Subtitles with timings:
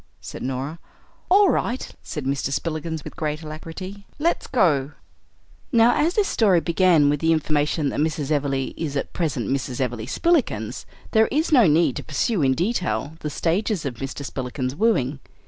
[0.19, 0.79] said Norah.
[1.29, 2.51] "All right," said Mr.
[2.51, 4.93] Spillikins with great alacrity, "let's go."
[5.71, 8.31] Now as this story began with the information that Mrs.
[8.31, 9.79] Everleigh is at present Mrs.
[9.79, 14.25] Everleigh Spillikins, there is no need to pursue in detail the stages of Mr.
[14.25, 15.19] Spillikins's wooing.